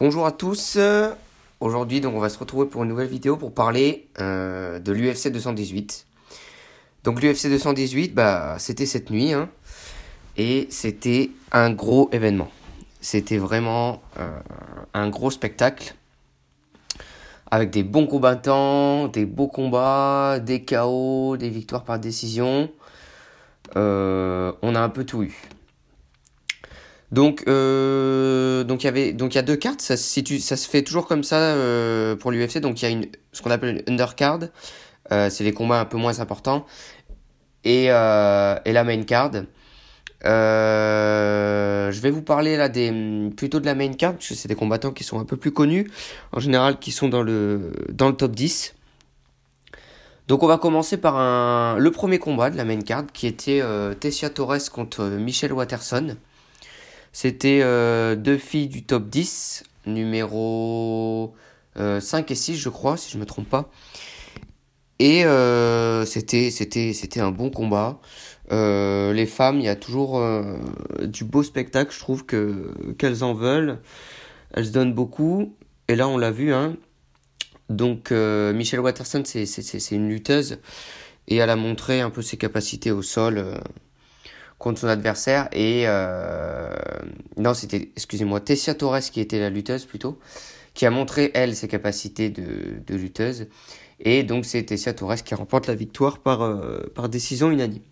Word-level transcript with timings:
Bonjour 0.00 0.26
à 0.26 0.30
tous. 0.30 0.78
Aujourd'hui, 1.58 2.00
on 2.06 2.20
va 2.20 2.28
se 2.28 2.38
retrouver 2.38 2.68
pour 2.68 2.84
une 2.84 2.88
nouvelle 2.88 3.08
vidéo 3.08 3.36
pour 3.36 3.52
parler 3.52 4.06
euh, 4.20 4.78
de 4.78 4.92
l'UFC 4.92 5.26
218. 5.32 6.06
Donc, 7.02 7.20
l'UFC 7.20 7.48
218, 7.48 8.14
bah, 8.14 8.54
c'était 8.60 8.86
cette 8.86 9.10
nuit, 9.10 9.32
hein, 9.32 9.50
et 10.36 10.68
c'était 10.70 11.30
un 11.50 11.72
gros 11.72 12.08
événement. 12.12 12.48
C'était 13.00 13.38
vraiment 13.38 14.00
euh, 14.20 14.38
un 14.94 15.08
gros 15.10 15.32
spectacle 15.32 15.96
avec 17.50 17.70
des 17.70 17.82
bons 17.82 18.06
combattants, 18.06 19.08
des 19.08 19.26
beaux 19.26 19.48
combats, 19.48 20.38
des 20.38 20.64
KO, 20.64 21.36
des 21.36 21.50
victoires 21.50 21.82
par 21.82 21.98
décision. 21.98 22.70
Euh, 23.74 24.52
on 24.62 24.76
a 24.76 24.80
un 24.80 24.90
peu 24.90 25.02
tout 25.02 25.24
eu. 25.24 25.36
Donc, 27.10 27.44
euh, 27.48 28.64
donc 28.64 28.84
il 28.84 28.86
y 28.86 29.38
a 29.38 29.42
deux 29.42 29.56
cartes. 29.56 29.80
Ça 29.80 29.96
se 29.96 30.68
fait 30.68 30.82
toujours 30.82 31.06
comme 31.06 31.24
ça 31.24 31.36
euh, 31.36 32.16
pour 32.16 32.30
l'UFC. 32.30 32.58
Donc 32.58 32.82
il 32.82 32.90
y 32.90 32.94
a 32.94 33.06
ce 33.32 33.42
qu'on 33.42 33.50
appelle 33.50 33.82
une 33.86 33.94
undercard. 33.94 34.40
Euh, 35.10 35.30
c'est 35.30 35.44
les 35.44 35.52
combats 35.52 35.80
un 35.80 35.86
peu 35.86 35.96
moins 35.96 36.20
importants 36.20 36.66
et 37.64 37.86
et 37.86 38.72
la 38.72 38.84
main 38.84 39.02
card. 39.02 39.32
Je 40.22 42.00
vais 42.00 42.10
vous 42.10 42.22
parler 42.22 42.56
là 42.56 42.68
des 42.68 43.30
plutôt 43.36 43.60
de 43.60 43.66
la 43.66 43.74
main 43.74 43.92
card 43.92 44.14
parce 44.14 44.28
que 44.28 44.34
c'est 44.34 44.48
des 44.48 44.54
combattants 44.54 44.92
qui 44.92 45.04
sont 45.04 45.18
un 45.18 45.24
peu 45.24 45.36
plus 45.36 45.52
connus 45.52 45.90
en 46.32 46.40
général 46.40 46.78
qui 46.78 46.92
sont 46.92 47.08
dans 47.08 47.22
le 47.22 47.72
top 48.18 48.32
10. 48.32 48.74
Donc 50.28 50.42
on 50.42 50.46
va 50.46 50.58
commencer 50.58 50.98
par 50.98 51.78
le 51.78 51.90
premier 51.90 52.18
combat 52.18 52.50
de 52.50 52.56
la 52.58 52.66
main 52.66 52.80
card 52.82 53.06
qui 53.14 53.26
était 53.26 53.62
Tessia 53.98 54.28
Torres 54.28 54.70
contre 54.70 55.04
Michelle 55.04 55.54
Watterson. 55.54 56.16
C'était 57.20 57.62
euh, 57.64 58.14
deux 58.14 58.38
filles 58.38 58.68
du 58.68 58.84
top 58.84 59.08
10, 59.08 59.64
numéro 59.86 61.34
euh, 61.76 61.98
5 61.98 62.30
et 62.30 62.36
6 62.36 62.56
je 62.56 62.68
crois, 62.68 62.96
si 62.96 63.10
je 63.10 63.16
ne 63.16 63.22
me 63.22 63.26
trompe 63.26 63.48
pas. 63.48 63.72
Et 65.00 65.24
euh, 65.24 66.04
c'était 66.04 67.18
un 67.18 67.32
bon 67.32 67.50
combat. 67.50 67.98
Euh, 68.52 69.12
les 69.12 69.26
femmes, 69.26 69.58
il 69.58 69.64
y 69.64 69.68
a 69.68 69.74
toujours 69.74 70.20
euh, 70.20 70.58
du 71.02 71.24
beau 71.24 71.42
spectacle, 71.42 71.92
je 71.92 71.98
trouve 71.98 72.24
que 72.24 72.72
qu'elles 72.98 73.24
en 73.24 73.34
veulent. 73.34 73.80
Elles 74.54 74.66
se 74.66 74.70
donnent 74.70 74.94
beaucoup. 74.94 75.56
Et 75.88 75.96
là, 75.96 76.06
on 76.06 76.18
l'a 76.18 76.30
vu. 76.30 76.54
Hein. 76.54 76.76
Donc, 77.68 78.12
euh, 78.12 78.52
Michelle 78.52 78.78
Watterson, 78.78 79.24
c'est 79.24 79.90
une 79.90 80.08
lutteuse 80.08 80.60
et 81.26 81.36
elle 81.36 81.50
a 81.50 81.56
montré 81.56 82.00
un 82.00 82.10
peu 82.10 82.22
ses 82.22 82.36
capacités 82.36 82.90
au 82.90 83.02
sol 83.02 83.38
euh, 83.38 83.58
contre 84.58 84.80
son 84.80 84.88
adversaire. 84.88 85.48
Et 85.52 85.84
euh, 85.86 86.74
non, 87.36 87.54
c'était, 87.54 87.90
excusez-moi, 87.96 88.40
Tessia 88.40 88.74
Torres 88.74 89.00
qui 89.00 89.20
était 89.20 89.38
la 89.38 89.50
lutteuse 89.50 89.84
plutôt, 89.84 90.18
qui 90.74 90.86
a 90.86 90.90
montré 90.90 91.30
elle 91.34 91.54
ses 91.56 91.68
capacités 91.68 92.30
de, 92.30 92.80
de 92.86 92.94
lutteuse. 92.94 93.46
Et 94.00 94.22
donc 94.22 94.44
c'est 94.44 94.62
Tessia 94.62 94.92
Torres 94.92 95.22
qui 95.24 95.34
remporte 95.34 95.66
la 95.66 95.74
victoire 95.74 96.18
par, 96.18 96.42
euh, 96.42 96.90
par 96.94 97.08
décision 97.08 97.50
unanime. 97.50 97.82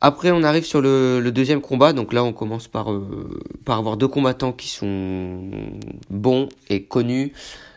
Après, 0.00 0.30
on 0.30 0.42
arrive 0.42 0.64
sur 0.64 0.82
le, 0.82 1.20
le 1.20 1.32
deuxième 1.32 1.62
combat. 1.62 1.94
Donc 1.94 2.12
là, 2.12 2.22
on 2.22 2.34
commence 2.34 2.68
par, 2.68 2.92
euh, 2.92 3.40
par 3.64 3.78
avoir 3.78 3.96
deux 3.96 4.08
combattants 4.08 4.52
qui 4.52 4.68
sont 4.68 5.50
bons 6.10 6.48
et 6.68 6.84
connus. 6.84 7.32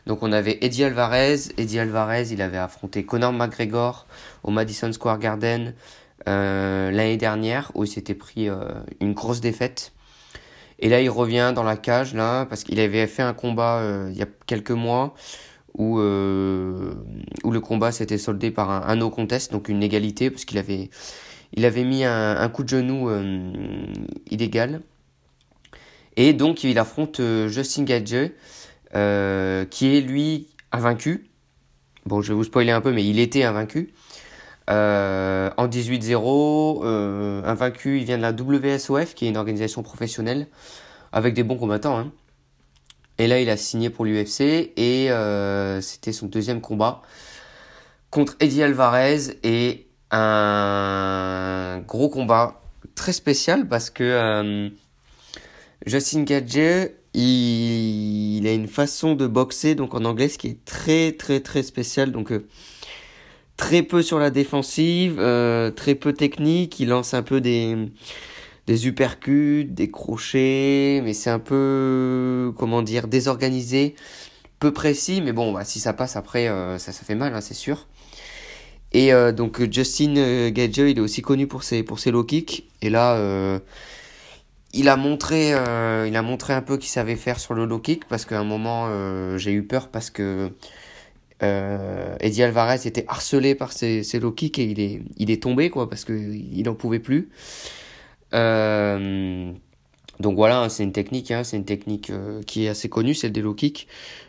Donc 0.05 0.21
on 0.21 0.31
avait 0.31 0.57
Eddie 0.61 0.83
Alvarez. 0.83 1.37
Eddie 1.57 1.79
Alvarez, 1.79 2.27
il 2.31 2.41
avait 2.41 2.57
affronté 2.57 3.05
Conor 3.05 3.31
McGregor 3.31 4.05
au 4.43 4.51
Madison 4.51 4.91
Square 4.91 5.19
Garden 5.19 5.73
l'année 6.25 7.17
dernière 7.17 7.71
où 7.75 7.83
il 7.83 7.87
s'était 7.87 8.15
pris 8.15 8.49
euh, 8.49 8.63
une 8.99 9.13
grosse 9.13 9.41
défaite. 9.41 9.93
Et 10.79 10.89
là, 10.89 11.01
il 11.01 11.09
revient 11.09 11.51
dans 11.53 11.63
la 11.63 11.75
cage 11.75 12.13
là 12.13 12.45
parce 12.45 12.63
qu'il 12.63 12.79
avait 12.79 13.07
fait 13.07 13.21
un 13.21 13.33
combat 13.33 13.79
euh, 13.79 14.09
il 14.11 14.17
y 14.17 14.21
a 14.21 14.27
quelques 14.45 14.71
mois 14.71 15.13
où 15.77 15.99
euh, 15.99 16.93
où 17.43 17.51
le 17.51 17.59
combat 17.59 17.91
s'était 17.91 18.17
soldé 18.17 18.51
par 18.51 18.71
un, 18.71 18.83
un 18.87 18.95
no 18.95 19.09
contest, 19.09 19.51
donc 19.51 19.69
une 19.69 19.83
égalité 19.83 20.29
parce 20.29 20.45
qu'il 20.45 20.57
avait 20.57 20.89
il 21.53 21.65
avait 21.65 21.83
mis 21.83 22.03
un, 22.03 22.37
un 22.37 22.49
coup 22.49 22.63
de 22.63 22.69
genou 22.69 23.09
euh, 23.09 23.51
illégal. 24.29 24.81
Et 26.15 26.33
donc 26.33 26.63
il 26.63 26.77
affronte 26.79 27.19
euh, 27.19 27.47
Justin 27.47 27.83
Gage 27.83 28.31
euh, 28.95 29.65
qui 29.65 29.95
est 29.95 30.01
lui 30.01 30.47
invaincu. 30.71 31.29
Bon, 32.05 32.21
je 32.21 32.29
vais 32.29 32.33
vous 32.33 32.43
spoiler 32.43 32.71
un 32.71 32.81
peu, 32.81 32.91
mais 32.91 33.05
il 33.05 33.19
était 33.19 33.43
invaincu. 33.43 33.93
Euh, 34.69 35.49
en 35.57 35.67
18-0, 35.67 36.81
euh, 36.83 37.41
invaincu, 37.43 37.97
il 37.99 38.05
vient 38.05 38.17
de 38.17 38.21
la 38.21 38.31
WSOF, 38.31 39.15
qui 39.15 39.25
est 39.25 39.29
une 39.29 39.37
organisation 39.37 39.81
professionnelle, 39.81 40.47
avec 41.11 41.33
des 41.33 41.43
bons 41.43 41.57
combattants. 41.57 41.97
Hein. 41.97 42.11
Et 43.17 43.27
là, 43.27 43.39
il 43.41 43.49
a 43.49 43.57
signé 43.57 43.89
pour 43.89 44.05
l'UFC, 44.05 44.71
et 44.77 45.11
euh, 45.11 45.81
c'était 45.81 46.13
son 46.13 46.27
deuxième 46.27 46.61
combat 46.61 47.01
contre 48.11 48.35
Eddie 48.39 48.63
Alvarez, 48.63 49.39
et 49.43 49.87
un 50.11 51.81
gros 51.87 52.09
combat 52.09 52.61
très 52.95 53.13
spécial, 53.13 53.67
parce 53.67 53.89
que 53.89 54.03
euh, 54.03 54.69
Justin 55.85 56.23
Gage, 56.23 56.91
il, 57.15 58.37
il 58.37 58.47
a 58.47 58.53
une 58.53 58.67
façon 58.67 59.15
de 59.15 59.25
boxer, 59.25 59.73
donc 59.73 59.95
en 59.95 60.05
anglais, 60.05 60.29
ce 60.29 60.37
qui 60.37 60.47
est 60.47 60.63
très 60.63 61.11
très 61.13 61.39
très 61.39 61.63
spécial, 61.63 62.11
donc... 62.11 62.31
Très 63.59 63.83
peu 63.83 64.01
sur 64.01 64.19
la 64.19 64.29
défensive, 64.29 65.17
euh, 65.19 65.69
très 65.69 65.93
peu 65.93 66.13
technique. 66.13 66.79
Il 66.79 66.87
lance 66.87 67.13
un 67.13 67.23
peu 67.23 67.41
des, 67.41 67.75
des 68.67 68.87
uppercuts, 68.87 69.65
des 69.65 69.91
crochets, 69.91 71.01
mais 71.03 71.11
c'est 71.13 71.29
un 71.29 71.39
peu, 71.39 72.53
comment 72.57 72.81
dire, 72.81 73.09
désorganisé, 73.09 73.95
peu 74.59 74.71
précis. 74.71 75.19
Mais 75.21 75.33
bon, 75.33 75.51
bah, 75.51 75.65
si 75.65 75.81
ça 75.81 75.91
passe 75.91 76.15
après, 76.15 76.47
euh, 76.47 76.77
ça, 76.77 76.93
ça 76.93 77.03
fait 77.03 77.15
mal, 77.15 77.35
hein, 77.35 77.41
c'est 77.41 77.53
sûr. 77.53 77.87
Et 78.93 79.11
euh, 79.11 79.33
donc 79.33 79.61
Justin 79.69 80.51
Gage, 80.51 80.77
il 80.77 80.97
est 80.97 81.01
aussi 81.01 81.21
connu 81.21 81.45
pour 81.45 81.63
ses, 81.63 81.83
pour 81.83 81.99
ses 81.99 82.11
low 82.11 82.23
kicks. 82.23 82.63
Et 82.81 82.89
là, 82.89 83.59
il 84.71 84.87
a 84.87 84.95
montré, 84.95 85.49
il 85.49 86.15
a 86.15 86.21
montré 86.21 86.53
un 86.53 86.61
peu 86.61 86.77
qu'il 86.77 86.89
savait 86.89 87.17
faire 87.17 87.41
sur 87.41 87.53
le 87.55 87.65
low 87.65 87.79
kick 87.79 88.07
parce 88.07 88.23
qu'à 88.23 88.39
un 88.39 88.45
moment, 88.45 88.87
j'ai 89.37 89.51
eu 89.51 89.63
peur 89.63 89.89
parce 89.89 90.09
que 90.09 90.49
euh, 91.41 92.15
Eddie 92.19 92.43
Alvarez 92.43 92.85
était 92.85 93.05
harcelé 93.07 93.55
par 93.55 93.71
ses, 93.71 94.03
ses 94.03 94.19
low 94.19 94.31
kicks 94.31 94.59
et 94.59 94.65
il 94.65 94.79
est, 94.79 95.01
il 95.17 95.31
est 95.31 95.41
tombé 95.41 95.69
quoi 95.69 95.89
parce 95.89 96.03
que 96.03 96.13
il 96.13 96.67
en 96.67 96.75
pouvait 96.75 96.99
plus. 96.99 97.29
Euh, 98.33 99.51
donc 100.19 100.35
voilà, 100.35 100.61
hein, 100.63 100.69
c'est 100.69 100.83
une 100.83 100.91
technique, 100.91 101.31
hein, 101.31 101.43
c'est 101.43 101.55
une 101.55 101.65
technique 101.65 102.09
euh, 102.09 102.41
qui 102.43 102.65
est 102.65 102.69
assez 102.69 102.89
connue, 102.89 103.13
celle 103.13 103.31
des 103.31 103.41
low 103.41 103.53
kicks, 103.53 103.87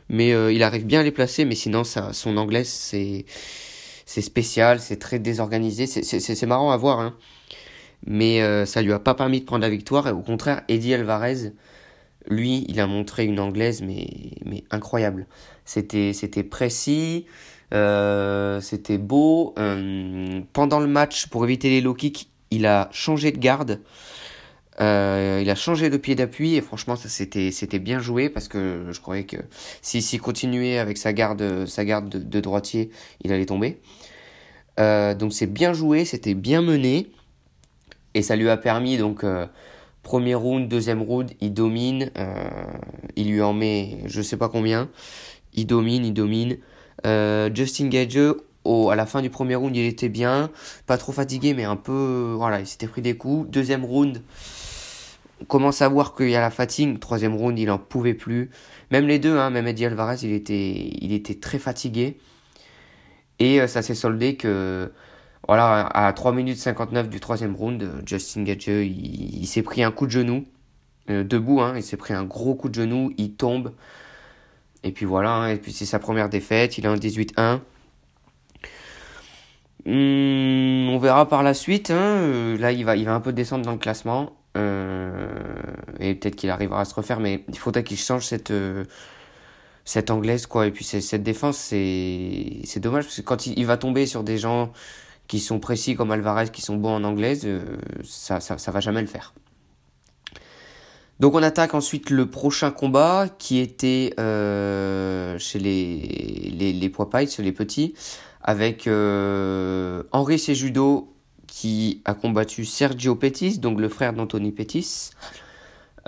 mais 0.09 0.31
il 0.55 0.63
arrive 0.63 0.87
bien 0.87 1.01
à 1.01 1.03
les 1.03 1.11
placer, 1.11 1.45
mais 1.45 1.57
sinon 1.57 1.85
ça, 1.85 2.13
son 2.13 2.37
anglais 2.37 2.65
c'est 2.65 3.25
c'est 4.07 4.23
spécial, 4.23 4.81
c'est 4.81 4.99
très 4.99 5.21
désorganisé, 5.21 5.87
c'est 5.87 6.47
marrant 6.47 6.73
à 6.73 6.77
voir, 6.77 6.99
hein, 7.01 7.17
mais 8.07 8.67
ça 8.67 8.83
lui 8.83 8.93
a 8.93 8.99
pas 8.99 9.15
permis 9.15 9.41
de 9.41 9.45
prendre 9.45 9.63
la 9.63 9.69
victoire. 9.69 10.09
Et 10.09 10.13
au 10.13 10.23
contraire, 10.23 10.63
Eddie 10.69 10.95
Alvarez, 10.95 11.53
lui, 12.29 12.65
il 12.69 12.81
a 12.81 12.87
montré 12.87 13.25
une 13.25 13.41
anglaise 13.41 13.83
mais 13.83 14.65
incroyable. 14.71 15.27
C'était 15.65 16.43
précis, 16.43 17.27
euh, 17.73 18.61
c'était 18.61 18.99
beau. 18.99 19.55
Euh, 19.59 20.41
pendant 20.53 20.81
le 20.81 20.87
match, 20.87 21.27
pour 21.27 21.45
éviter 21.45 21.69
les 21.69 21.81
low 21.81 21.95
kicks, 21.95 22.29
il 22.51 22.67
a 22.67 22.89
changé 22.93 23.33
de 23.33 23.39
garde. 23.39 23.81
Euh, 24.81 25.41
il 25.43 25.51
a 25.51 25.55
changé 25.55 25.91
de 25.91 25.97
pied 25.97 26.15
d'appui 26.15 26.55
et 26.55 26.63
franchement 26.63 26.97
ça 26.97 27.09
c'était 27.11 27.79
bien 27.79 27.99
joué 27.99 28.31
parce 28.31 28.49
que 28.49 28.87
je 28.91 29.01
croyais 29.01 29.25
que 29.25 29.37
s'il 29.83 30.03
s'il 30.03 30.23
continuait 30.23 30.79
avec 30.79 30.97
sa 30.97 31.13
garde 31.13 31.67
sa 31.67 31.85
garde 31.85 32.09
de, 32.09 32.41
droitier 32.41 32.91
il 33.23 33.31
allait 33.31 33.45
tomber 33.45 33.79
donc 34.79 35.35
c'est 35.35 35.49
bien 35.49 35.75
joué 35.75 36.07
c'était 36.07 36.33
bien 36.33 36.63
mené 36.63 37.09
et 38.15 38.23
ça 38.23 38.37
lui 38.37 38.49
a 38.49 38.57
permis 38.57 38.97
donc 38.97 39.23
premier 40.11 40.35
round 40.35 40.67
deuxième 40.67 41.03
round 41.03 41.31
il 41.41 41.55
domine 41.55 42.11
euh, 42.19 42.51
il 43.15 43.31
lui 43.31 43.41
en 43.43 43.53
met 43.53 43.99
je 44.07 44.21
sais 44.23 44.37
pas 44.37 44.49
combien 44.49 44.89
il 45.55 45.67
domine 45.67 46.05
il 46.05 46.13
domine 46.13 46.57
Euh, 47.07 47.49
Justin 47.55 47.89
Gage 47.89 48.19
au, 48.65 48.91
à 48.91 48.97
la 48.97 49.07
fin 49.07 49.23
du 49.23 49.31
premier 49.31 49.55
round 49.55 49.75
il 49.77 49.87
était 49.87 50.09
bien 50.09 50.51
pas 50.87 50.99
trop 50.99 51.13
fatigué 51.13 51.55
mais 51.55 51.63
un 51.63 51.77
peu 51.77 52.35
voilà 52.37 52.59
il 52.59 52.67
s'était 52.67 52.89
pris 52.89 53.03
des 53.03 53.17
coups 53.17 53.49
deuxième 53.49 53.85
round 53.85 54.21
on 55.43 55.45
commence 55.45 55.81
à 55.81 55.89
voir 55.89 56.15
qu'il 56.17 56.29
y 56.29 56.37
a 56.37 56.41
la 56.41 56.51
fatigue. 56.51 56.99
Troisième 57.01 57.35
round, 57.35 57.59
il 57.59 57.71
en 57.71 57.79
pouvait 57.79 58.13
plus. 58.13 58.51
Même 58.91 59.07
les 59.07 59.19
deux, 59.19 59.39
hein, 59.39 59.49
même 59.49 59.67
Eddie 59.67 59.87
Alvarez, 59.87 60.19
il 60.23 60.33
était, 60.33 60.91
il 61.01 61.15
était 61.15 61.37
très 61.37 61.59
fatigué. 61.59 62.19
Et 63.39 63.59
euh, 63.61 63.67
ça 63.67 63.81
s'est 63.81 63.95
soldé 63.95 64.37
que, 64.37 64.93
voilà, 65.51 65.87
à 65.95 66.13
3 66.13 66.31
minutes 66.31 66.59
59 66.59 67.09
du 67.09 67.19
troisième 67.19 67.57
round, 67.57 67.83
euh, 67.83 68.01
Justin 68.07 68.45
Gage, 68.45 68.69
il, 68.69 69.45
s'est 69.49 69.65
pris 69.65 69.83
un 69.83 69.91
coup 69.91 70.07
de 70.07 70.13
genou. 70.13 70.45
Euh, 71.11 71.25
debout, 71.25 71.61
hein, 71.61 71.73
il 71.75 71.83
s'est 71.83 71.97
pris 71.97 72.15
un 72.15 72.23
gros 72.23 72.55
coup 72.55 72.69
de 72.69 72.75
genou, 72.77 73.13
il 73.19 73.35
tombe. 73.35 73.73
Et 74.85 74.93
puis 74.93 75.07
voilà, 75.07 75.33
hein, 75.33 75.49
et 75.49 75.57
puis 75.57 75.73
c'est 75.73 75.87
sa 75.87 75.99
première 75.99 76.29
défaite, 76.29 76.79
il 76.79 76.85
est 76.85 76.89
en 76.89 76.95
18-1. 76.95 77.59
Hum, 79.87 80.89
on 80.89 80.99
verra 80.99 81.29
par 81.29 81.43
la 81.43 81.53
suite. 81.53 81.91
Hein, 81.91 81.97
euh, 81.97 82.57
là, 82.57 82.71
il 82.71 82.85
va, 82.85 82.95
il 82.95 83.05
va 83.05 83.15
un 83.15 83.21
peu 83.21 83.33
descendre 83.33 83.65
dans 83.65 83.73
le 83.73 83.79
classement. 83.79 84.31
et 84.55 86.15
peut-être 86.15 86.37
qu'il 86.37 86.51
arrivera 86.51 86.83
à 86.83 86.85
se 86.85 86.95
refaire, 86.95 87.19
mais 87.19 87.45
il 87.49 87.59
faudrait 87.59 87.83
qu'il 87.83 87.99
change 87.99 88.25
cette, 88.25 88.53
cette 89.85 90.11
anglaise, 90.11 90.47
quoi. 90.47 90.69
Et 90.69 90.71
puis 90.71 90.85
cette 90.85 91.25
défense, 91.25 91.57
c'est 91.59 92.79
dommage, 92.79 93.07
parce 93.07 93.17
que 93.17 93.23
quand 93.23 93.49
il, 93.49 93.67
va 93.67 93.77
tomber 93.79 94.07
sur 94.07 94.23
des 94.23 94.39
gens 94.39 94.73
qui 95.31 95.39
sont 95.39 95.61
précis 95.61 95.95
comme 95.95 96.11
Alvarez, 96.11 96.49
qui 96.49 96.61
sont 96.61 96.75
bons 96.75 96.93
en 96.93 97.05
anglaise, 97.05 97.49
ça, 98.03 98.41
ça, 98.41 98.59
ça 98.59 98.73
va 98.73 98.81
jamais 98.81 99.01
le 99.01 99.07
faire. 99.07 99.33
Donc 101.21 101.37
on 101.37 101.43
attaque 101.45 101.75
ensuite 101.75 102.11
le 102.11 102.29
prochain 102.29 102.73
combat 102.73 103.29
qui 103.39 103.61
était 103.61 104.13
euh, 104.19 105.39
chez 105.39 105.61
les, 105.61 106.53
les, 106.59 106.73
les 106.73 106.89
poids 106.89 107.09
chez 107.29 107.45
les 107.45 107.53
petits, 107.53 107.95
avec 108.43 108.89
euh, 108.89 110.03
Henri 110.11 110.41
Sejudo 110.41 111.15
qui 111.47 112.03
a 112.05 112.15
combattu 112.15 112.65
Sergio 112.65 113.15
Pettis, 113.15 113.61
donc 113.61 113.79
le 113.79 113.89
frère 113.89 114.13
d'Anthony 114.13 114.51
Pettis. 114.51 115.11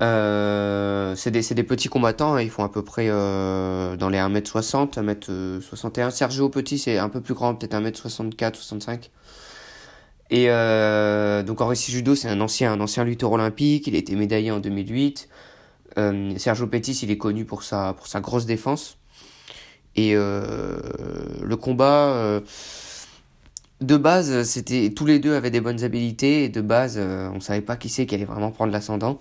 Euh, 0.02 1.14
c'est 1.14 1.31
des, 1.31 1.62
petits 1.62 1.88
combattants, 1.88 2.34
hein, 2.34 2.43
ils 2.43 2.50
font 2.50 2.64
à 2.64 2.69
peu 2.69 2.82
près 2.82 3.06
euh, 3.08 3.96
dans 3.96 4.08
les 4.08 4.19
1m60, 4.19 4.94
1m61. 4.94 6.10
Sergio 6.10 6.49
Pettis 6.49 6.82
est 6.87 6.99
un 6.99 7.08
peu 7.08 7.20
plus 7.20 7.34
grand, 7.34 7.54
peut-être 7.54 7.75
1m64, 7.75 8.56
65. 8.56 9.10
Et 10.31 10.46
euh, 10.49 11.43
donc 11.43 11.60
Henri 11.60 11.76
Judo, 11.76 12.14
c'est 12.14 12.28
un 12.28 12.40
ancien, 12.40 12.72
un 12.72 12.81
ancien 12.81 13.04
lutteur 13.04 13.31
olympique, 13.32 13.87
il 13.87 13.94
a 13.94 13.99
été 13.99 14.16
médaillé 14.16 14.50
en 14.50 14.58
2008. 14.58 15.28
Euh, 15.99 16.32
Sergio 16.37 16.66
Pettis, 16.66 16.99
il 17.02 17.10
est 17.10 17.19
connu 17.19 17.44
pour 17.44 17.62
sa, 17.62 17.94
grosse 18.16 18.46
défense. 18.46 18.99
Et 19.94 20.14
le 20.14 21.54
combat, 21.60 22.40
de 23.82 23.96
base, 23.96 24.44
c'était 24.44 24.93
tous 24.94 25.06
les 25.06 25.19
deux 25.19 25.34
avaient 25.34 25.50
des 25.50 25.60
bonnes 25.60 25.82
habilités, 25.82 26.49
de 26.49 26.60
base, 26.60 26.94
euh, 26.99 27.28
on 27.34 27.40
savait 27.40 27.60
pas 27.60 27.76
qui 27.76 27.88
c'est 27.88 28.06
qui 28.06 28.14
allait 28.14 28.25
vraiment 28.25 28.52
prendre 28.52 28.72
l'ascendant. 28.72 29.19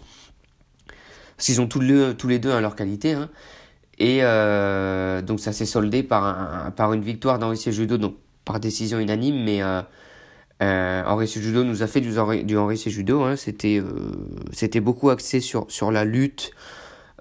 Parce 1.42 1.48
qu'ils 1.48 1.62
ont 1.62 1.68
tous 1.68 1.80
les, 1.80 2.38
deux 2.38 2.52
hein, 2.52 2.62
leur 2.62 2.76
qualité. 2.76 3.14
Hein. 3.14 3.28
Et 3.98 4.20
euh, 4.22 5.24
donc 5.24 5.40
ça 5.40 5.52
s'est 5.52 5.66
soldé 5.66 6.04
par, 6.04 6.24
un, 6.24 6.70
par 6.70 6.94
une 6.94 7.02
victoire 7.02 7.40
d'Henri 7.40 7.58
Judo, 7.58 7.98
donc 7.98 8.14
par 8.46 8.60
décision 8.60 9.00
unanime, 9.00 9.44
mais 9.44 9.64
euh, 9.64 11.04
Henri 11.04 11.26
Judo 11.26 11.64
nous 11.64 11.82
a 11.82 11.88
fait 11.88 12.00
du, 12.00 12.16
Henri 12.20 12.78
Judo. 12.78 13.24
Hein. 13.24 13.38
C'était 13.38 13.80
euh, 13.80 14.12
c'était 14.52 14.82
beaucoup 14.82 15.10
axé 15.10 15.40
sur 15.40 15.66
sur 15.70 15.92
la 15.92 16.06
lutte, 16.06 16.52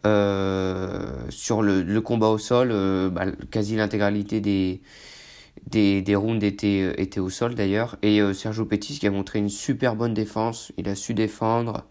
euh, 0.04 1.14
sur 1.30 1.62
le, 1.62 2.00
combat 2.02 2.28
au 2.28 2.36
sol. 2.36 2.72
Euh, 2.72 3.08
bah, 3.08 3.24
quasi 3.50 3.76
l'intégralité 3.76 4.42
des 4.42 4.82
des, 5.66 6.02
des 6.02 6.14
rounds 6.14 6.44
étaient, 6.44 7.20
au 7.20 7.30
sol 7.30 7.54
d'ailleurs. 7.54 7.96
Et 8.02 8.20
euh, 8.20 8.32
Sergio 8.34 8.64
Pettis 8.64 8.98
qui 8.98 9.06
a 9.06 9.10
montré 9.10 9.38
une 9.38 9.48
super 9.48 9.96
bonne 9.96 10.14
défense. 10.14 10.72
Il 10.76 10.88
a 10.88 10.94
su 10.94 11.14
défendre. 11.14 11.84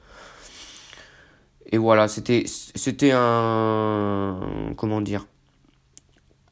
Et 1.72 1.78
voilà, 1.78 2.08
c'était 2.08 2.46
c'était 2.48 3.12
un 3.14 4.74
comment 4.76 5.02
dire 5.02 5.28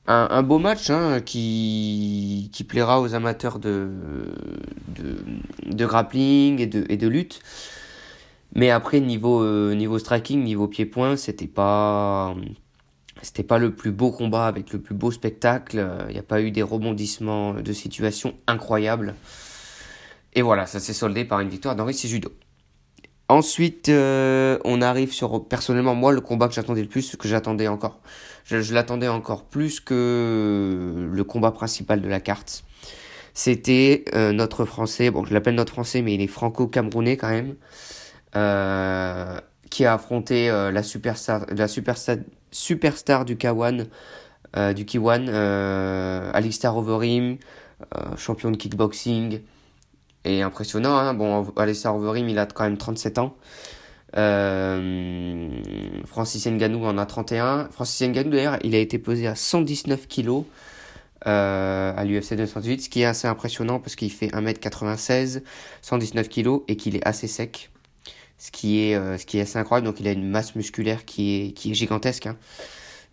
un, 0.08 0.28
un, 0.32 0.44
beau 0.44 0.58
match 0.60 0.90
hein, 0.90 1.20
qui, 1.22 2.50
qui 2.54 2.64
plaira 2.64 3.02
aux 3.02 3.14
amateurs 3.14 3.60
de, 3.60 3.90
de, 4.88 5.18
de 5.66 5.86
grappling 5.86 6.62
et 6.62 6.68
de, 6.68 6.86
et 6.90 6.98
de 6.98 7.08
lutte. 7.08 7.42
Mais 8.56 8.70
après, 8.70 9.02
niveau, 9.02 9.44
euh, 9.44 9.74
niveau 9.76 10.00
striking, 10.00 10.44
niveau 10.44 10.68
pied-point, 10.68 11.18
c'était 11.18 11.48
pas, 11.48 12.36
c'était 13.22 13.44
pas 13.44 13.58
le 13.58 13.76
plus 13.76 13.92
beau 13.92 14.12
combat 14.12 14.48
avec 14.48 14.72
le 14.72 14.80
plus 14.80 14.96
beau 14.96 15.12
spectacle. 15.12 15.86
Il 16.10 16.14
n'y 16.14 16.20
a 16.20 16.24
pas 16.24 16.42
eu 16.42 16.52
des 16.52 16.64
rebondissements 16.64 17.56
de 17.56 17.74
situation 17.74 18.36
incroyables. 18.48 19.16
Et 20.34 20.42
voilà, 20.42 20.66
ça 20.68 20.80
s'est 20.80 20.94
soldé 20.94 21.26
par 21.26 21.42
une 21.42 21.50
victoire 21.50 21.76
d'Henri 21.76 21.94
Judo. 21.94 22.32
Ensuite, 23.30 23.90
euh, 23.90 24.58
on 24.64 24.82
arrive 24.82 25.12
sur, 25.12 25.46
personnellement, 25.46 25.96
moi, 25.96 26.14
le 26.14 26.22
combat 26.22 26.48
que 26.48 26.54
j'attendais 26.54 26.82
le 26.82 26.88
plus, 26.88 27.16
que 27.18 27.28
j'attendais 27.28 27.68
encore. 27.68 28.00
Je, 28.46 28.74
l'attendais 28.74 29.10
encore 29.10 29.44
plus 29.44 29.82
que 29.82 31.10
le 31.12 31.24
combat 31.26 31.52
principal 31.52 32.02
de 32.02 32.08
la 32.08 32.22
carte. 32.22 32.64
C'était 33.34 34.06
euh, 34.16 34.32
notre 34.32 34.64
français, 34.64 35.12
bon, 35.12 35.26
je 35.26 35.34
l'appelle 35.34 35.56
notre 35.56 35.74
français, 35.74 36.02
mais 36.02 36.14
il 36.14 36.22
est 36.22 36.28
franco-camerounais 36.28 37.18
quand 37.18 37.30
même, 37.30 37.56
euh, 38.36 39.40
qui 39.70 39.86
a 39.86 39.94
affronté 39.94 40.50
euh, 40.50 40.72
la 40.72 40.82
superstar, 40.82 41.46
la 41.56 41.68
superstar, 41.68 42.18
superstar 42.52 43.26
du 43.26 43.36
K1, 43.36 43.88
euh, 44.56 44.74
du 44.74 44.86
K1, 44.86 45.28
euh, 45.28 46.32
Alistair 46.34 46.76
Overeem, 46.78 47.38
champion 48.18 48.50
de 48.52 48.58
kickboxing, 48.58 49.42
impressionnant. 50.28 50.98
Hein. 50.98 51.14
Bon, 51.14 51.38
Overeem, 51.38 52.30
il 52.30 52.40
a 52.40 52.46
quand 52.46 52.64
même 52.64 52.78
37 52.78 53.18
ans. 53.18 53.36
Euh, 54.16 55.50
Francis 56.06 56.46
Ngannou 56.48 56.86
en 56.86 56.98
a 56.98 57.06
31. 57.06 57.70
Francis 57.72 58.08
Ngannou, 58.08 58.32
d'ailleurs, 58.32 58.58
il 58.64 58.76
a 58.76 58.80
été 58.80 59.00
posé 59.00 59.28
à 59.28 59.36
119 59.36 60.08
kg 60.08 60.44
euh, 61.26 61.94
à 61.96 62.06
l'UFC 62.06 62.36
218, 62.36 62.82
ce 62.82 62.90
qui 62.90 63.02
est 63.02 63.06
assez 63.06 63.28
impressionnant 63.28 63.80
parce 63.80 63.96
qu'il 63.96 64.12
fait 64.12 64.28
1m96, 64.28 65.42
119 65.82 66.30
kg 66.30 66.60
et 66.68 66.78
qu'il 66.78 66.96
est 66.96 67.06
assez 67.06 67.28
sec. 67.28 67.70
Ce 68.40 68.52
qui 68.52 68.82
est, 68.84 68.96
euh, 68.96 69.18
ce 69.18 69.26
qui 69.26 69.40
est 69.40 69.42
assez 69.42 69.58
incroyable. 69.58 69.88
Donc, 69.88 70.00
il 70.00 70.08
a 70.08 70.12
une 70.12 70.30
masse 70.30 70.56
musculaire 70.56 71.06
qui 71.06 71.56
est, 71.58 71.74
gigantesque. 71.74 72.28
Hein. 72.28 72.38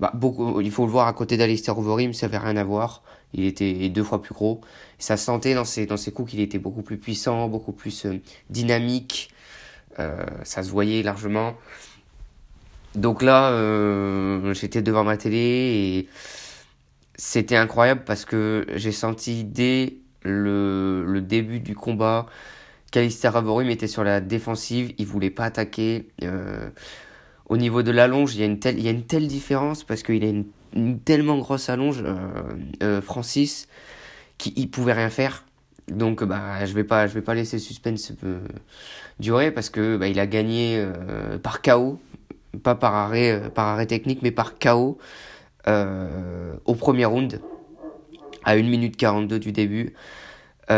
Bah, 0.00 0.12
beaucoup, 0.14 0.60
il 0.60 0.70
faut 0.70 0.84
le 0.84 0.90
voir 0.90 1.06
à 1.06 1.12
côté 1.12 1.36
d'Alistair 1.36 1.78
Overeem, 1.78 2.12
ça 2.12 2.26
avait 2.26 2.38
rien 2.38 2.56
à 2.56 2.64
voir. 2.64 3.02
Il 3.34 3.44
était 3.44 3.88
deux 3.88 4.04
fois 4.04 4.22
plus 4.22 4.32
gros. 4.32 4.60
Ça 4.98 5.16
sentait 5.16 5.54
dans 5.54 5.64
ses, 5.64 5.86
dans 5.86 5.96
ses 5.96 6.12
coups 6.12 6.30
qu'il 6.30 6.40
était 6.40 6.58
beaucoup 6.58 6.82
plus 6.82 6.98
puissant, 6.98 7.48
beaucoup 7.48 7.72
plus 7.72 8.06
euh, 8.06 8.20
dynamique. 8.48 9.30
Euh, 9.98 10.24
ça 10.44 10.62
se 10.62 10.70
voyait 10.70 11.02
largement. 11.02 11.54
Donc 12.94 13.22
là, 13.22 13.50
euh, 13.50 14.54
j'étais 14.54 14.82
devant 14.82 15.02
ma 15.02 15.16
télé 15.16 15.36
et 15.36 16.08
c'était 17.16 17.56
incroyable 17.56 18.02
parce 18.06 18.24
que 18.24 18.66
j'ai 18.76 18.92
senti 18.92 19.44
dès 19.44 19.96
le, 20.22 21.04
le 21.04 21.20
début 21.20 21.58
du 21.58 21.74
combat 21.74 22.26
qu'Alistair 22.92 23.34
Overeem 23.34 23.68
était 23.68 23.88
sur 23.88 24.04
la 24.04 24.20
défensive, 24.20 24.94
il 24.98 25.06
voulait 25.06 25.30
pas 25.30 25.44
attaquer. 25.44 26.08
Au 27.46 27.56
niveau 27.56 27.82
de 27.82 27.90
l'allonge, 27.90 28.34
il 28.36 28.40
y 28.40 28.42
a 28.42 28.46
une 28.46 28.58
telle, 28.58 28.78
il 28.78 28.84
y 28.84 28.88
a 28.88 28.92
une 28.92 29.04
telle 29.04 29.26
différence 29.26 29.84
parce 29.84 30.02
qu'il 30.02 30.24
a 30.24 30.28
une, 30.28 30.46
tellement 31.04 31.38
grosse 31.38 31.68
allonge, 31.68 32.02
euh, 32.04 32.14
euh, 32.82 33.00
Francis, 33.00 33.68
qu'il 34.38 34.70
pouvait 34.70 34.92
rien 34.92 35.10
faire. 35.10 35.44
Donc 35.88 36.24
bah 36.24 36.64
je 36.64 36.72
vais 36.72 36.84
pas, 36.84 37.06
je 37.06 37.12
vais 37.12 37.20
pas 37.20 37.34
laisser 37.34 37.56
le 37.56 37.62
suspense 37.62 38.12
euh, 38.24 38.40
durer 39.20 39.50
parce 39.50 39.68
que 39.68 39.98
bah, 39.98 40.08
il 40.08 40.18
a 40.18 40.26
gagné 40.26 40.82
par 41.42 41.60
KO, 41.60 41.98
pas 42.62 42.74
par 42.74 42.94
arrêt, 42.94 43.50
par 43.54 43.66
arrêt 43.66 43.86
technique, 43.86 44.22
mais 44.22 44.30
par 44.30 44.58
KO 44.58 44.98
au 45.66 46.74
premier 46.74 47.04
round 47.04 47.40
à 48.44 48.52
1 48.52 48.62
minute 48.62 48.96
42 48.96 49.38
du 49.38 49.52
début. 49.52 49.94
Il 50.70 50.74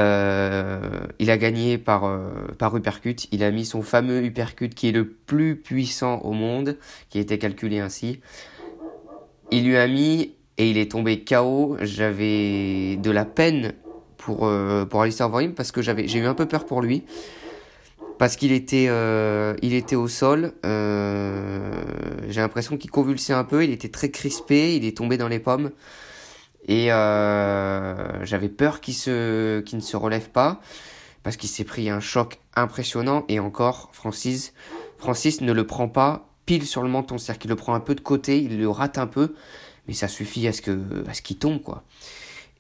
a 1.31 1.37
gagné 1.39 1.79
par, 1.79 2.21
par 2.59 2.77
uppercut. 2.77 3.29
Il 3.31 3.45
a 3.45 3.53
mis 3.53 3.65
son 3.65 3.83
fameux 3.83 4.25
uppercut 4.25 4.75
qui 4.75 4.89
est 4.89 4.93
le 4.93 5.09
plus 5.09 5.55
puissant 5.55 6.19
au 6.19 6.33
monde, 6.33 6.77
qui 7.11 7.21
été 7.21 7.39
calculé 7.39 7.79
ainsi. 7.79 8.21
Il 9.51 9.67
lui 9.67 9.77
a 9.77 9.87
mis 9.87 10.35
et 10.59 10.71
il 10.71 10.79
est 10.79 10.91
tombé 10.91 11.25
KO. 11.25 11.77
J'avais 11.81 12.97
de 12.97 13.11
la 13.11 13.25
peine 13.25 13.75
pour, 14.17 14.47
euh, 14.47 14.85
pour 14.85 15.03
Alistair 15.03 15.27
Overeem 15.27 15.55
parce 15.55 15.73
que 15.73 15.83
j'avais, 15.83 16.09
j'ai 16.09 16.19
eu 16.19 16.27
un 16.27 16.35
peu 16.35 16.47
peur 16.47 16.67
pour 16.67 16.83
lui. 16.83 17.05
Parce 18.19 18.37
qu'il 18.37 18.53
était, 18.53 18.87
euh, 18.89 19.55
il 19.61 19.75
était 19.75 19.97
au 19.97 20.09
sol. 20.09 20.55
Euh, 20.65 21.71
j'ai 22.29 22.41
l'impression 22.41 22.79
qu'il 22.79 22.91
convulsait 22.91 23.35
un 23.35 23.45
peu. 23.45 23.63
Il 23.63 23.71
était 23.71 23.91
très 23.91 24.11
crispé. 24.11 24.75
Il 24.77 24.85
est 24.85 24.97
tombé 24.97 25.19
dans 25.19 25.29
les 25.29 25.39
pommes. 25.39 25.71
Et 26.67 26.93
euh, 26.93 28.25
j'avais 28.25 28.49
peur 28.49 28.81
qu'il 28.81 28.95
se, 28.95 29.61
qu'il 29.61 29.79
ne 29.79 29.83
se 29.83 29.97
relève 29.97 30.31
pas 30.31 30.61
parce 31.23 31.37
qu'il 31.37 31.49
s'est 31.49 31.65
pris 31.65 31.91
un 31.91 32.01
choc 32.01 32.39
impressionnant. 32.55 33.25
Et 33.29 33.39
encore, 33.39 33.91
Francis, 33.93 34.55
Francis 34.97 35.41
ne 35.43 35.53
le 35.53 35.67
prend 35.67 35.89
pas 35.89 36.29
pile 36.47 36.65
sur 36.67 36.83
le 36.83 36.89
menton, 36.89 37.19
c'est-à-dire 37.19 37.41
qu'il 37.41 37.51
le 37.51 37.57
prend 37.57 37.75
un 37.75 37.81
peu 37.81 37.95
de 37.95 38.01
côté, 38.01 38.41
il 38.41 38.59
le 38.59 38.69
rate 38.69 38.99
un 38.99 39.07
peu, 39.07 39.35
mais 39.89 39.95
ça 39.95 40.09
suffit 40.09 40.47
à 40.49 40.53
ce 40.53 40.63
que, 40.63 41.05
à 41.09 41.15
ce 41.15 41.23
qu'il 41.23 41.39
tombe 41.39 41.63
quoi. 41.63 41.85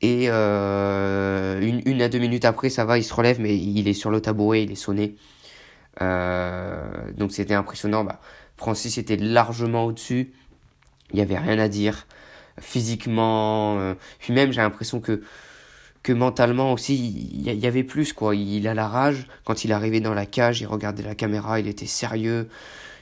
Et 0.02 0.26
euh, 0.28 1.60
une, 1.60 1.80
une 1.86 2.02
à 2.02 2.08
deux 2.08 2.18
minutes 2.18 2.44
après, 2.44 2.68
ça 2.68 2.84
va, 2.84 2.98
il 2.98 3.04
se 3.04 3.14
relève, 3.14 3.40
mais 3.40 3.56
il 3.56 3.88
est 3.88 3.94
sur 3.94 4.10
le 4.10 4.20
tabouret, 4.20 4.64
il 4.64 4.72
est 4.72 4.74
sonné. 4.74 5.16
Euh, 6.02 6.82
donc 7.16 7.32
c'était 7.32 7.54
impressionnant. 7.54 8.04
Bah, 8.04 8.20
Francis 8.56 8.98
était 8.98 9.16
largement 9.16 9.86
au-dessus. 9.86 10.32
Il 11.12 11.16
n'y 11.16 11.22
avait 11.22 11.38
rien 11.38 11.58
à 11.58 11.68
dire 11.68 12.06
physiquement. 12.60 13.78
Euh, 13.78 13.94
puis 14.18 14.32
même, 14.32 14.52
j'ai 14.52 14.60
l'impression 14.60 15.00
que 15.00 15.22
que 16.02 16.12
mentalement 16.12 16.72
aussi, 16.72 16.94
il 17.32 17.42
y, 17.42 17.66
avait 17.66 17.82
plus 17.82 18.12
quoi. 18.12 18.36
Il 18.36 18.68
a 18.68 18.74
la 18.74 18.86
rage. 18.86 19.26
Quand 19.44 19.64
il 19.64 19.72
arrivait 19.72 19.98
dans 19.98 20.14
la 20.14 20.24
cage, 20.24 20.60
il 20.60 20.66
regardait 20.66 21.02
la 21.02 21.16
caméra, 21.16 21.58
il 21.58 21.66
était 21.66 21.86
sérieux, 21.86 22.48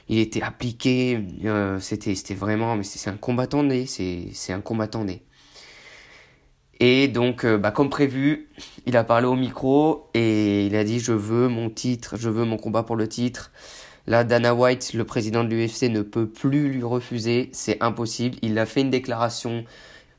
il 0.09 0.19
était 0.19 0.41
appliqué. 0.41 1.19
Euh, 1.45 1.79
c'était 1.79 2.15
c'était 2.15 2.35
vraiment, 2.35 2.75
mais 2.75 2.83
c'est 2.83 3.09
un 3.09 3.17
combattant 3.17 3.63
né. 3.63 3.85
C'est 3.85 4.53
un 4.53 4.61
combattant 4.61 5.03
né. 5.03 5.23
Et 6.79 7.07
donc, 7.07 7.45
euh, 7.45 7.57
bah, 7.57 7.71
comme 7.71 7.89
prévu, 7.89 8.49
il 8.85 8.97
a 8.97 9.03
parlé 9.03 9.27
au 9.27 9.35
micro 9.35 10.09
et 10.13 10.65
il 10.65 10.75
a 10.75 10.83
dit 10.83 10.99
je 10.99 11.13
veux 11.13 11.47
mon 11.47 11.69
titre, 11.69 12.17
je 12.17 12.29
veux 12.29 12.45
mon 12.45 12.57
combat 12.57 12.83
pour 12.83 12.95
le 12.97 13.07
titre. 13.07 13.51
Là, 14.07 14.23
Dana 14.23 14.53
White, 14.53 14.93
le 14.93 15.03
président 15.03 15.43
de 15.43 15.49
l'UFC, 15.49 15.89
ne 15.89 16.01
peut 16.01 16.27
plus 16.27 16.69
lui 16.69 16.83
refuser. 16.83 17.49
C'est 17.53 17.81
impossible. 17.81 18.37
Il 18.43 18.59
a 18.59 18.65
fait 18.67 18.81
une 18.81 18.91
déclaration, 18.91 19.65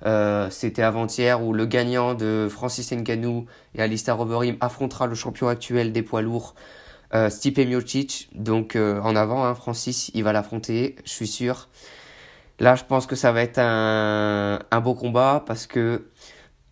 euh, 0.05 0.51
c'était 0.51 0.83
avant-hier, 0.83 1.45
où 1.45 1.53
le 1.53 1.67
gagnant 1.67 2.15
de 2.15 2.49
Francis 2.51 2.91
Ngannou 2.93 3.47
et 3.75 3.83
Alistair 3.83 4.19
Overeem 4.19 4.57
affrontera 4.61 5.07
le 5.07 5.15
champion 5.15 5.47
actuel 5.49 5.93
des 5.93 6.03
poids 6.03 6.23
lourds, 6.23 6.55
euh, 7.15 7.31
Stipe 7.31 7.59
Miocic. 7.59 8.29
Donc 8.35 8.77
euh, 8.77 9.01
en 9.01 9.17
avant, 9.17 9.45
hein, 9.45 9.55
Francis, 9.55 10.11
il 10.15 10.25
va 10.25 10.33
l'affronter, 10.33 10.97
je 11.05 11.11
suis 11.11 11.27
sûr. 11.27 11.69
Là, 12.59 12.75
je 12.75 12.85
pense 12.85 13.07
que 13.07 13.17
ça 13.17 13.33
va 13.33 13.43
être 13.43 13.59
un, 13.59 14.81
beau 14.81 14.95
combat 14.95 15.45
parce 15.47 15.67
que 15.67 16.07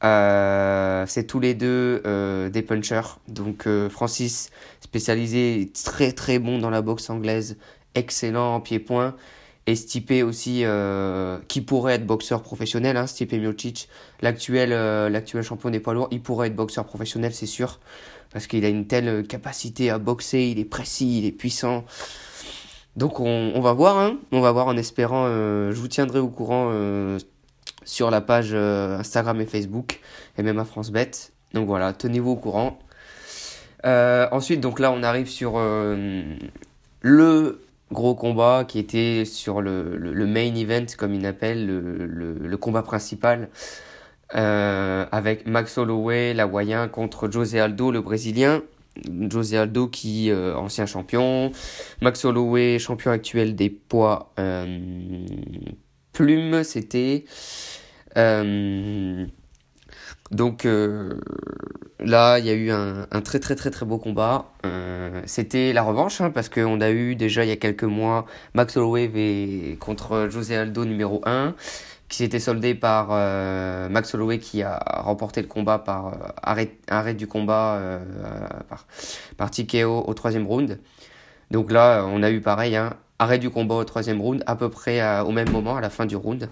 euh, 0.02 1.04
c'est 1.06 1.26
tous 1.26 1.40
les 1.40 1.54
deux 1.54 2.02
des 2.50 2.62
punchers. 2.62 3.18
Donc 3.28 3.68
Francis, 3.90 4.50
spécialisé, 4.80 5.70
très 5.84 6.12
très 6.12 6.38
bon 6.38 6.58
dans 6.58 6.70
la 6.70 6.80
boxe 6.80 7.10
anglaise, 7.10 7.58
excellent 7.94 8.54
en 8.54 8.60
pied-point. 8.60 9.14
Et 9.66 9.76
Stipe 9.76 10.12
aussi, 10.24 10.64
qui 11.48 11.60
pourrait 11.60 11.94
être 11.94 12.06
boxeur 12.06 12.42
professionnel, 12.42 12.96
hein, 12.96 13.06
Stipe 13.06 13.32
Miocic, 13.32 13.88
l'actuel 14.22 14.72
champion 15.42 15.68
des 15.68 15.80
poids 15.80 15.92
lourds, 15.92 16.08
il 16.10 16.22
pourrait 16.22 16.48
être 16.48 16.56
boxeur 16.56 16.86
professionnel, 16.86 17.34
c'est 17.34 17.46
sûr. 17.46 17.78
Parce 18.34 18.46
qu'il 18.46 18.66
a 18.66 18.68
une 18.68 18.86
telle 18.86 19.26
capacité 19.26 19.88
à 19.88 19.98
boxer, 19.98 20.48
il 20.50 20.58
est 20.58 20.66
précis, 20.66 21.20
il 21.20 21.24
est 21.24 21.32
puissant. 21.32 21.86
Donc 22.96 23.18
on, 23.20 23.60
va 23.60 23.72
voir, 23.72 23.98
hein, 23.98 24.18
on 24.32 24.42
va 24.42 24.52
voir 24.52 24.66
en 24.66 24.76
espérant, 24.76 25.26
je 25.26 25.74
vous 25.74 25.88
tiendrai 25.88 26.18
au 26.18 26.28
courant 26.28 26.70
sur 27.84 28.10
la 28.10 28.20
page 28.20 28.50
euh, 28.52 28.98
Instagram 28.98 29.40
et 29.40 29.46
Facebook 29.46 30.00
et 30.38 30.42
même 30.42 30.58
à 30.58 30.64
France 30.64 30.90
Bet. 30.90 31.10
Donc 31.52 31.66
voilà, 31.66 31.92
tenez-vous 31.92 32.32
au 32.32 32.36
courant. 32.36 32.78
Euh, 33.84 34.26
ensuite, 34.32 34.60
donc 34.60 34.80
là, 34.80 34.90
on 34.90 35.02
arrive 35.02 35.28
sur 35.28 35.54
euh, 35.56 36.22
le 37.02 37.60
gros 37.92 38.14
combat 38.14 38.64
qui 38.66 38.78
était 38.78 39.24
sur 39.24 39.60
le, 39.60 39.98
main 40.26 40.54
event, 40.54 40.86
comme 40.96 41.14
il 41.14 41.26
appelle, 41.26 41.66
le, 41.66 42.38
le, 42.38 42.56
combat 42.56 42.82
principal, 42.82 43.50
avec 44.30 45.46
Max 45.46 45.78
Holloway, 45.78 46.34
l'Hawaïen, 46.34 46.88
contre 46.88 47.30
José 47.30 47.60
Aldo, 47.60 47.90
le 47.90 48.00
Brésilien. 48.00 48.62
José 49.28 49.58
Aldo 49.58 49.88
qui 49.88 50.32
ancien 50.32 50.86
champion, 50.86 51.50
Max 52.00 52.24
Holloway 52.24 52.78
champion 52.78 53.10
actuel 53.10 53.56
des 53.56 53.68
poids 53.68 54.32
plumes, 56.12 56.62
c'était 56.62 57.24
euh, 58.16 59.26
donc 60.30 60.64
euh, 60.64 61.20
là, 62.00 62.38
il 62.38 62.46
y 62.46 62.50
a 62.50 62.54
eu 62.54 62.70
un, 62.70 63.06
très 63.22 63.38
très 63.40 63.54
très 63.54 63.70
très 63.70 63.86
beau 63.86 63.98
combat. 63.98 64.52
Euh, 64.64 65.22
C'était 65.26 65.72
la 65.72 65.82
revanche 65.82 66.20
hein, 66.20 66.30
parce 66.30 66.48
qu'on 66.48 66.80
a 66.80 66.90
eu 66.90 67.16
déjà 67.16 67.44
il 67.44 67.48
y 67.48 67.52
a 67.52 67.56
quelques 67.56 67.84
mois 67.84 68.26
Max 68.54 68.76
Holloway 68.76 69.76
contre 69.80 70.28
José 70.30 70.56
Aldo 70.56 70.84
numéro 70.84 71.20
1 71.26 71.54
qui 72.08 72.18
s'était 72.18 72.40
soldé 72.40 72.74
par 72.74 73.08
euh, 73.10 73.88
Max 73.88 74.14
Holloway 74.14 74.38
qui 74.38 74.62
a 74.62 74.78
remporté 75.02 75.40
le 75.40 75.48
combat 75.48 75.78
par 75.78 76.08
euh, 76.08 76.68
arrêt, 76.88 77.14
du 77.14 77.26
combat 77.26 77.76
euh, 77.76 77.98
par, 78.68 78.86
par 79.36 79.50
TKO 79.50 80.04
au 80.06 80.14
troisième 80.14 80.46
round. 80.46 80.78
Donc 81.50 81.72
là, 81.72 82.04
on 82.06 82.22
a 82.22 82.30
eu 82.30 82.40
pareil, 82.40 82.76
hein, 82.76 82.94
arrêt 83.18 83.38
du 83.38 83.50
combat 83.50 83.76
au 83.76 83.84
troisième 83.84 84.20
round 84.20 84.42
à 84.46 84.56
peu 84.56 84.68
près 84.68 85.20
au 85.20 85.30
même 85.30 85.50
moment 85.50 85.76
à 85.76 85.80
la 85.80 85.90
fin 85.90 86.06
du 86.06 86.16
round. 86.16 86.48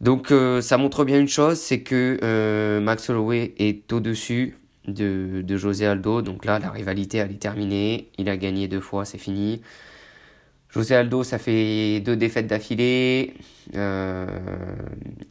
Donc 0.00 0.32
ça 0.60 0.78
montre 0.78 1.04
bien 1.04 1.18
une 1.18 1.28
chose, 1.28 1.58
c'est 1.58 1.80
que 1.80 2.78
Max 2.80 3.10
Holloway 3.10 3.54
est 3.58 3.92
au-dessus 3.92 4.56
de, 4.86 5.42
de 5.44 5.56
José 5.56 5.86
Aldo. 5.86 6.22
Donc 6.22 6.44
là, 6.44 6.58
la 6.58 6.70
rivalité, 6.70 7.18
elle 7.18 7.32
est 7.32 7.42
terminée. 7.42 8.10
Il 8.16 8.28
a 8.28 8.36
gagné 8.36 8.68
deux 8.68 8.80
fois, 8.80 9.04
c'est 9.04 9.18
fini. 9.18 9.60
José 10.70 10.94
Aldo, 10.94 11.24
ça 11.24 11.38
fait 11.38 12.00
deux 12.00 12.16
défaites 12.16 12.46
d'affilée. 12.46 13.34
Euh, 13.74 14.26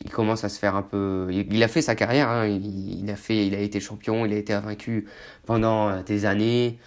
il 0.03 0.09
commence 0.11 0.43
à 0.43 0.49
se 0.49 0.57
faire 0.57 0.75
un 0.75 0.81
peu. 0.81 1.27
Il, 1.31 1.61
a 1.61 1.67
fait 1.67 1.81
sa 1.81 1.95
carrière. 1.95 2.29
Hein. 2.29 2.47
Il, 2.47 3.09
a 3.11 3.15
fait, 3.15 3.45
il 3.45 3.53
a 3.53 3.59
été 3.59 3.79
champion. 3.79 4.25
Il 4.25 4.33
a 4.33 4.37
été 4.37 4.53
vaincu 4.53 5.05
pendant 5.45 6.01
des 6.01 6.25
années. 6.25 6.79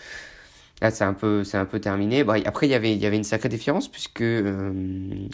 Là, 0.83 0.91
c'est 0.91 1.05
un 1.05 1.13
peu, 1.13 1.45
c'est 1.45 1.59
un 1.59 1.65
peu 1.65 1.79
terminé. 1.79 2.25
Bon, 2.25 2.41
après, 2.45 2.67
il 2.67 2.71
y 2.71 2.75
avait, 2.75 2.93
il 2.93 2.99
y 2.99 3.07
avait 3.07 3.17
une 3.17 3.25
sacrée 3.25 3.49
différence 3.49 3.87
puisque 3.87 4.23
euh, 4.23 5.29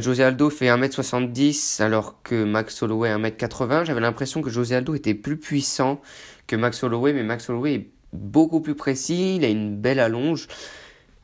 José 0.00 0.24
Aldo 0.24 0.50
fait 0.50 0.66
1m70 0.66 1.82
alors 1.82 2.22
que 2.22 2.44
Max 2.44 2.82
Holloway 2.82 3.08
1m80. 3.08 3.84
J'avais 3.84 4.00
l'impression 4.00 4.42
que 4.42 4.50
José 4.50 4.74
Aldo 4.74 4.94
était 4.94 5.14
plus 5.14 5.38
puissant 5.38 6.00
que 6.46 6.56
Max 6.56 6.82
Holloway, 6.82 7.12
mais 7.12 7.22
Max 7.22 7.48
Holloway 7.48 7.74
est 7.74 7.90
beaucoup 8.12 8.60
plus 8.60 8.74
précis, 8.74 9.36
il 9.36 9.44
a 9.44 9.48
une 9.48 9.76
belle 9.76 10.00
allonge. 10.00 10.48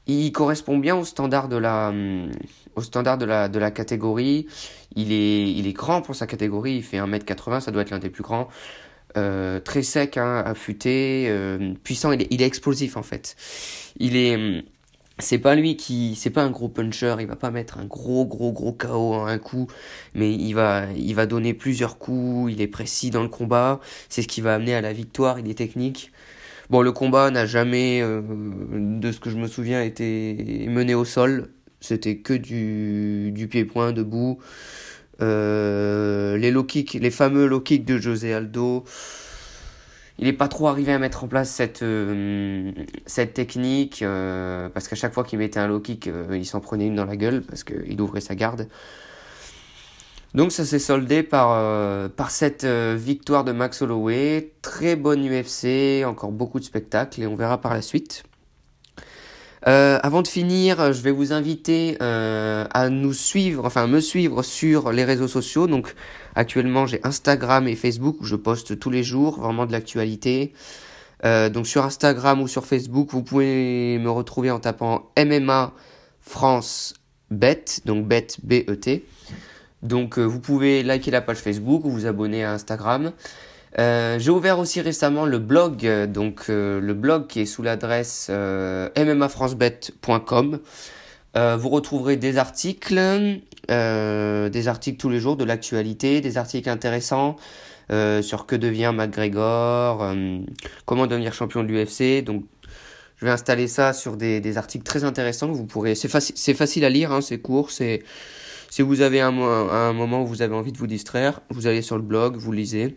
Il 0.06 0.32
correspond 0.32 0.78
bien 0.78 0.96
au 0.96 1.04
standard 1.04 1.48
de 1.48 1.56
la, 1.56 1.92
au 2.76 2.82
standard 2.82 3.18
de 3.18 3.24
la, 3.24 3.48
de 3.48 3.58
la 3.58 3.70
catégorie. 3.70 4.46
Il 4.96 5.12
est, 5.12 5.50
il 5.50 5.66
est 5.66 5.72
grand 5.72 6.02
pour 6.02 6.14
sa 6.14 6.26
catégorie, 6.26 6.76
il 6.76 6.82
fait 6.82 6.98
1m80, 6.98 7.60
ça 7.60 7.70
doit 7.70 7.82
être 7.82 7.90
l'un 7.90 7.98
des 7.98 8.10
plus 8.10 8.22
grands. 8.22 8.48
Euh, 9.16 9.60
très 9.60 9.82
sec, 9.82 10.16
hein, 10.16 10.42
affûté, 10.44 11.26
euh, 11.28 11.72
puissant, 11.84 12.12
il 12.12 12.22
est, 12.22 12.28
il 12.30 12.42
est 12.42 12.46
explosif 12.46 12.96
en 12.96 13.02
fait. 13.02 13.36
Il 13.98 14.16
est, 14.16 14.64
c'est 15.20 15.38
pas 15.38 15.54
lui 15.54 15.76
qui 15.76 16.16
c'est 16.16 16.30
pas 16.30 16.42
un 16.42 16.50
gros 16.50 16.68
puncher. 16.68 17.16
Il 17.20 17.26
va 17.26 17.36
pas 17.36 17.50
mettre 17.50 17.78
un 17.78 17.84
gros 17.84 18.26
gros 18.26 18.52
gros 18.52 18.72
KO 18.72 19.14
en 19.14 19.26
un 19.26 19.38
coup 19.38 19.68
mais 20.14 20.32
il 20.34 20.54
va 20.54 20.86
il 20.96 21.14
va 21.14 21.26
donner 21.26 21.54
plusieurs 21.54 21.98
coups. 21.98 22.52
Il 22.52 22.60
est 22.60 22.66
précis 22.66 23.10
dans 23.10 23.22
le 23.22 23.28
combat. 23.28 23.80
C'est 24.08 24.22
ce 24.22 24.28
qui 24.28 24.40
va 24.40 24.54
amener 24.54 24.74
à 24.74 24.80
la 24.80 24.92
victoire. 24.92 25.38
Il 25.38 25.48
est 25.48 25.54
technique 25.54 26.10
bon 26.70 26.82
le 26.82 26.92
combat 26.92 27.30
n'a 27.30 27.46
jamais 27.46 28.00
euh, 28.02 28.22
de 28.22 29.12
ce 29.12 29.20
que 29.20 29.30
je 29.30 29.36
me 29.36 29.46
souviens 29.46 29.82
été 29.82 30.66
mené 30.68 30.94
au 30.94 31.04
sol. 31.04 31.50
C'était 31.80 32.16
que 32.16 32.34
du 32.34 33.32
du 33.32 33.48
pied 33.48 33.64
point 33.64 33.92
debout. 33.92 34.38
Euh, 35.22 36.36
les 36.36 36.50
low 36.50 36.64
kicks 36.64 36.94
les 36.94 37.10
fameux 37.10 37.46
low 37.46 37.60
kicks 37.60 37.84
de 37.84 37.98
José 37.98 38.34
Aldo. 38.34 38.84
Il 40.18 40.26
n'est 40.26 40.32
pas 40.32 40.48
trop 40.48 40.68
arrivé 40.68 40.92
à 40.92 40.98
mettre 41.00 41.24
en 41.24 41.28
place 41.28 41.50
cette, 41.50 41.82
euh, 41.82 42.70
cette 43.04 43.34
technique 43.34 44.04
parce 44.72 44.86
qu'à 44.86 44.94
chaque 44.96 45.12
fois 45.12 45.24
qu'il 45.24 45.40
mettait 45.40 45.58
un 45.58 45.66
low 45.66 45.80
kick, 45.80 46.08
il 46.32 46.46
s'en 46.46 46.60
prenait 46.60 46.86
une 46.86 46.94
dans 46.94 47.04
la 47.04 47.16
gueule 47.16 47.42
parce 47.42 47.64
qu'il 47.64 48.00
ouvrait 48.00 48.20
sa 48.20 48.36
garde. 48.36 48.68
Donc 50.34 50.50
ça 50.50 50.64
s'est 50.64 50.80
soldé 50.80 51.22
par, 51.22 52.10
par 52.10 52.30
cette 52.30 52.64
victoire 52.64 53.44
de 53.44 53.52
Max 53.52 53.82
Holloway. 53.82 54.52
Très 54.62 54.96
bonne 54.96 55.24
UFC, 55.26 56.04
encore 56.04 56.32
beaucoup 56.32 56.58
de 56.58 56.64
spectacles 56.64 57.22
et 57.22 57.26
on 57.26 57.36
verra 57.36 57.60
par 57.60 57.72
la 57.72 57.82
suite. 57.82 58.24
Euh, 59.66 59.98
avant 60.02 60.20
de 60.20 60.28
finir, 60.28 60.92
je 60.92 61.00
vais 61.00 61.10
vous 61.10 61.32
inviter 61.32 61.96
euh, 62.02 62.66
à 62.70 62.90
nous 62.90 63.14
suivre, 63.14 63.64
enfin 63.64 63.86
me 63.86 64.00
suivre 64.00 64.42
sur 64.42 64.92
les 64.92 65.04
réseaux 65.04 65.28
sociaux. 65.28 65.66
Donc 65.66 65.94
actuellement 66.34 66.86
j'ai 66.86 67.00
Instagram 67.02 67.66
et 67.66 67.74
Facebook 67.74 68.20
où 68.20 68.24
je 68.24 68.36
poste 68.36 68.78
tous 68.78 68.90
les 68.90 69.02
jours 69.02 69.40
vraiment 69.40 69.64
de 69.64 69.72
l'actualité. 69.72 70.52
Euh, 71.24 71.48
donc 71.48 71.66
sur 71.66 71.84
Instagram 71.84 72.42
ou 72.42 72.48
sur 72.48 72.66
Facebook, 72.66 73.08
vous 73.10 73.22
pouvez 73.22 73.98
me 73.98 74.10
retrouver 74.10 74.50
en 74.50 74.60
tapant 74.60 75.10
MMA 75.18 75.72
France 76.20 76.94
Bet, 77.30 77.64
donc 77.86 78.06
Bet 78.06 78.26
B 78.42 78.64
E. 78.68 79.00
Donc 79.84 80.18
vous 80.18 80.40
pouvez 80.40 80.82
liker 80.82 81.10
la 81.10 81.20
page 81.20 81.38
Facebook 81.38 81.84
ou 81.84 81.90
vous 81.90 82.06
abonner 82.06 82.42
à 82.42 82.52
Instagram. 82.52 83.12
Euh, 83.78 84.18
j'ai 84.18 84.30
ouvert 84.30 84.58
aussi 84.58 84.80
récemment 84.80 85.26
le 85.26 85.38
blog, 85.38 85.84
euh, 85.84 86.06
donc 86.06 86.46
euh, 86.48 86.80
le 86.80 86.94
blog 86.94 87.26
qui 87.26 87.40
est 87.40 87.46
sous 87.46 87.62
l'adresse 87.62 88.30
mmafrancebet.com. 88.30 90.60
vous 91.34 91.68
retrouverez 91.68 92.16
des 92.16 92.38
articles, 92.38 93.40
des 93.68 94.68
articles 94.68 94.98
tous 94.98 95.08
les 95.08 95.18
jours 95.18 95.36
de 95.36 95.44
l'actualité, 95.44 96.20
des 96.20 96.38
articles 96.38 96.68
intéressants 96.68 97.34
sur 97.90 98.46
que 98.46 98.56
devient 98.56 98.92
McGregor, 98.94 100.14
comment 100.86 101.08
devenir 101.08 101.34
champion 101.34 101.64
de 101.64 101.68
l'UFC. 101.68 102.22
Donc 102.24 102.44
je 103.16 103.26
vais 103.26 103.32
installer 103.32 103.66
ça 103.66 103.92
sur 103.92 104.16
des, 104.16 104.56
articles 104.56 104.84
très 104.84 105.02
intéressants 105.02 105.50
vous 105.50 105.66
pourrez. 105.66 105.96
C'est 105.96 106.08
facile, 106.08 106.36
c'est 106.38 106.54
facile 106.54 106.84
à 106.84 106.90
lire, 106.90 107.10
hein, 107.10 107.20
c'est 107.20 107.38
court, 107.38 107.72
c'est 107.72 108.04
si 108.74 108.82
vous 108.82 109.02
avez 109.02 109.20
un, 109.20 109.30
moment 109.30 110.24
où 110.24 110.26
vous 110.26 110.42
avez 110.42 110.52
envie 110.52 110.72
de 110.72 110.78
vous 110.78 110.88
distraire, 110.88 111.42
vous 111.48 111.68
allez 111.68 111.80
sur 111.80 111.94
le 111.94 112.02
blog, 112.02 112.34
vous 112.34 112.50
lisez. 112.50 112.96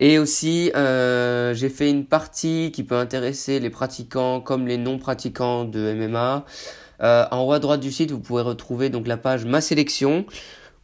Et 0.00 0.18
aussi, 0.18 0.72
euh, 0.74 1.54
j'ai 1.54 1.68
fait 1.68 1.88
une 1.88 2.04
partie 2.04 2.72
qui 2.72 2.82
peut 2.82 2.96
intéresser 2.96 3.60
les 3.60 3.70
pratiquants 3.70 4.40
comme 4.40 4.66
les 4.66 4.76
non-pratiquants 4.76 5.64
de 5.64 5.94
MMA. 5.94 6.44
Euh, 7.02 7.24
en 7.30 7.44
haut 7.44 7.52
à 7.52 7.60
droite 7.60 7.78
du 7.78 7.92
site, 7.92 8.10
vous 8.10 8.18
pouvez 8.18 8.42
retrouver 8.42 8.90
donc 8.90 9.06
la 9.06 9.16
page 9.16 9.44
Ma 9.44 9.60
sélection 9.60 10.26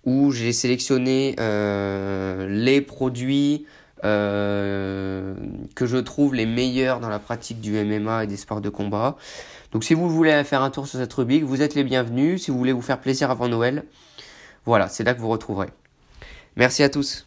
où 0.04 0.31
j'ai 0.31 0.52
sélectionné 0.52 1.35
euh, 1.40 2.47
les 2.49 2.81
produits 2.81 3.66
que 4.02 5.35
je 5.81 5.97
trouve 5.97 6.35
les 6.35 6.45
meilleurs 6.47 7.00
dans 7.00 7.09
la 7.09 7.19
pratique 7.19 7.61
du 7.61 7.73
MMA 7.73 8.25
et 8.25 8.26
des 8.28 8.37
sports 8.37 8.61
de 8.61 8.69
combat. 8.69 9.16
Donc 9.75 9.83
si 9.83 9.93
vous 9.93 10.09
voulez 10.09 10.45
faire 10.45 10.62
un 10.62 10.71
tour 10.71 10.87
sur 10.87 11.00
cette 11.00 11.12
rubrique, 11.12 11.43
vous 11.43 11.61
êtes 11.61 11.75
les 11.75 11.83
bienvenus. 11.83 12.45
Si 12.45 12.52
vous 12.52 12.57
voulez 12.57 12.73
vous 12.73 12.81
faire 12.81 13.00
plaisir 13.00 13.33
avant 13.33 13.49
Noël, 13.49 13.83
voilà, 14.64 14.88
c'est 14.88 15.02
là 15.02 15.14
que 15.14 15.21
vous 15.21 15.28
retrouverez. 15.28 15.69
Merci 16.54 16.85
à 16.85 16.88
tous. 16.88 17.26